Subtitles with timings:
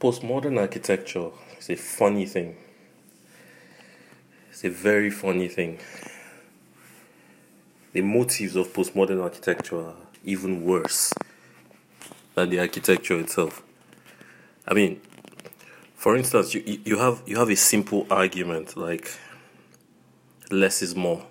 [0.00, 1.28] postmodern architecture
[1.58, 2.56] is a funny thing.
[4.50, 5.78] It's a very funny thing.
[7.92, 9.94] The motives of postmodern architecture are
[10.24, 11.12] even worse
[12.34, 13.62] than the architecture itself.
[14.66, 15.02] I mean,
[15.94, 19.12] for instance, you, you have you have a simple argument like
[20.50, 21.26] less is more.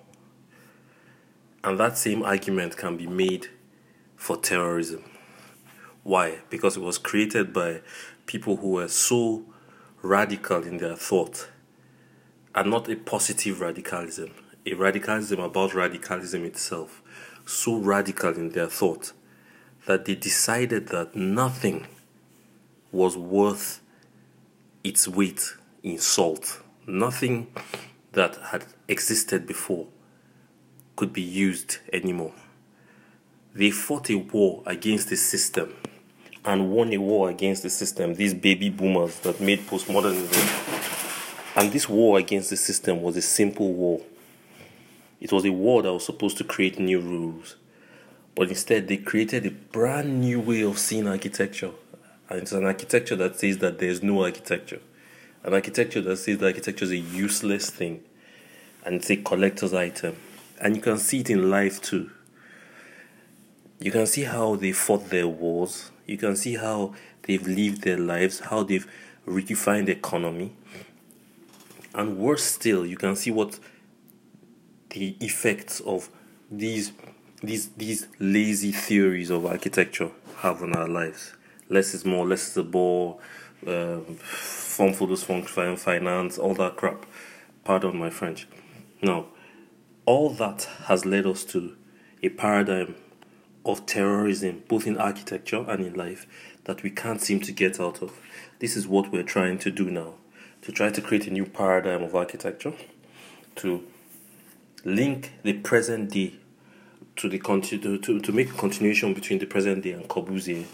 [1.63, 3.47] And that same argument can be made
[4.15, 5.03] for terrorism.
[6.09, 6.39] Why?
[6.49, 7.81] Because it was created by
[8.25, 9.43] people who were so
[10.01, 11.51] radical in their thought
[12.55, 14.31] and not a positive radicalism,
[14.65, 17.03] a radicalism about radicalism itself,
[17.45, 19.13] so radical in their thought
[19.85, 21.85] that they decided that nothing
[22.91, 23.79] was worth
[24.83, 26.63] its weight in salt.
[26.87, 27.53] Nothing
[28.13, 29.85] that had existed before
[30.95, 32.33] could be used anymore.
[33.53, 35.75] They fought a war against the system
[36.49, 41.55] and won a war against the system, these baby boomers that made postmodernism.
[41.55, 44.01] And this war against the system was a simple war.
[45.21, 47.55] It was a war that was supposed to create new rules.
[48.33, 51.69] But instead, they created a brand new way of seeing architecture.
[52.29, 54.79] And it's an architecture that says that there's no architecture.
[55.43, 58.03] An architecture that says that architecture is a useless thing.
[58.83, 60.15] And it's a collector's item.
[60.59, 62.09] And you can see it in life too.
[63.79, 67.99] You can see how they fought their wars you can see how they've lived their
[67.99, 68.87] lives, how they've
[69.27, 70.55] redefined the economy.
[71.93, 73.59] And worse still, you can see what
[74.89, 76.09] the effects of
[76.49, 76.93] these
[77.43, 81.33] these these lazy theories of architecture have on our lives.
[81.69, 83.19] Less is more, less is a bore,
[83.67, 87.05] um, form for those function finance, all that crap.
[87.63, 88.47] Pardon my French.
[89.03, 89.27] Now,
[90.07, 91.75] all that has led us to
[92.23, 92.95] a paradigm
[93.65, 96.25] of terrorism, both in architecture and in life,
[96.65, 98.19] that we can't seem to get out of.
[98.59, 100.15] This is what we're trying to do now
[100.61, 102.73] to try to create a new paradigm of architecture,
[103.55, 103.85] to
[104.83, 106.33] link the present day
[107.15, 110.65] to the to, to make a continuation between the present day and Corbusier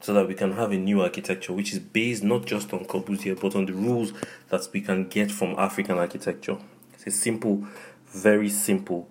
[0.00, 3.38] so that we can have a new architecture which is based not just on Corbusier
[3.38, 4.14] but on the rules
[4.48, 6.56] that we can get from African architecture.
[6.94, 7.66] It's a simple,
[8.06, 9.10] very simple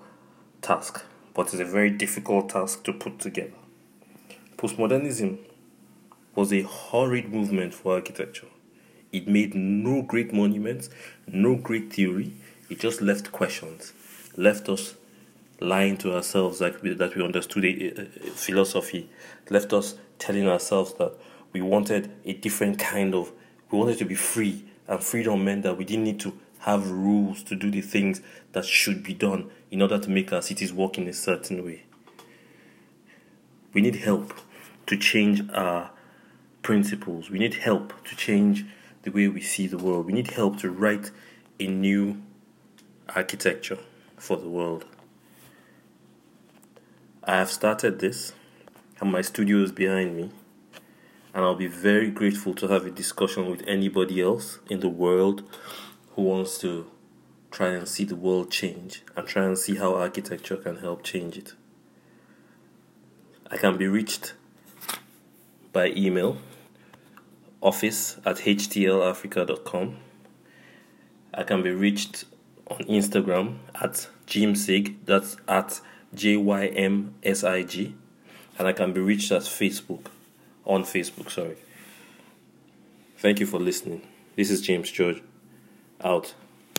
[0.61, 1.03] task
[1.39, 3.53] but it's a very difficult task to put together.
[4.57, 5.37] Postmodernism
[6.35, 8.47] was a horrid movement for architecture.
[9.13, 10.89] It made no great monuments,
[11.27, 12.33] no great theory.
[12.69, 13.93] It just left questions,
[14.35, 14.95] left us
[15.61, 19.09] lying to ourselves that we, that we understood a, a, a philosophy,
[19.49, 21.13] left us telling ourselves that
[21.53, 23.31] we wanted a different kind of,
[23.71, 27.43] we wanted to be free, and freedom meant that we didn't need to have rules
[27.43, 28.21] to do the things
[28.51, 31.83] that should be done in order to make our cities work in a certain way.
[33.73, 34.33] We need help
[34.87, 35.91] to change our
[36.61, 37.29] principles.
[37.29, 38.65] We need help to change
[39.03, 40.05] the way we see the world.
[40.05, 41.11] We need help to write
[41.59, 42.21] a new
[43.15, 43.79] architecture
[44.17, 44.85] for the world.
[47.23, 48.33] I have started this,
[48.99, 50.31] and my studio is behind me.
[51.33, 55.43] And I'll be very grateful to have a discussion with anybody else in the world
[56.19, 56.85] who wants to
[57.49, 61.37] try and see the world change and try and see how architecture can help change
[61.37, 61.53] it.
[63.49, 64.33] I can be reached
[65.71, 66.37] by email
[67.61, 69.95] office at htlafrica.com.
[71.33, 72.25] I can be reached
[72.67, 75.79] on Instagram at jymsig, that's at
[76.13, 77.95] J Y M S I G,
[78.57, 80.07] and I can be reached at Facebook,
[80.65, 81.55] on Facebook, sorry.
[83.19, 84.01] Thank you for listening.
[84.35, 85.21] This is James George.
[86.01, 86.33] Out.